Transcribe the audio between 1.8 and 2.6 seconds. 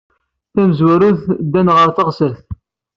teɣsert.